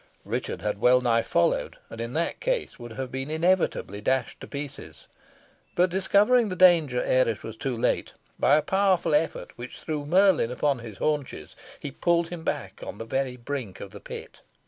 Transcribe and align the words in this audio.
Richard 0.25 0.63
had 0.63 0.81
wellnigh 0.81 1.21
followed, 1.21 1.77
and 1.91 2.01
in 2.01 2.13
that 2.13 2.39
case 2.39 2.79
would 2.79 2.93
have 2.93 3.11
been 3.11 3.29
inevitably 3.29 4.01
dashed 4.01 4.41
in 4.43 4.49
pieces; 4.49 5.05
but, 5.75 5.91
discovering 5.91 6.49
the 6.49 6.55
danger 6.55 7.03
ere 7.03 7.27
it 7.27 7.43
was 7.43 7.55
too 7.55 7.77
late, 7.77 8.13
by 8.39 8.57
a 8.57 8.63
powerful 8.63 9.13
effort, 9.13 9.55
which 9.59 9.79
threw 9.79 10.03
Merlin 10.07 10.49
upon 10.49 10.79
his 10.79 10.97
haunches, 10.97 11.55
he 11.79 11.91
pulled 11.91 12.29
him 12.29 12.43
back 12.43 12.81
on 12.83 12.97
the 12.97 13.05
very 13.05 13.37
brink 13.37 13.79
of 13.79 13.91
the 13.91 13.99
pit. 14.01 14.41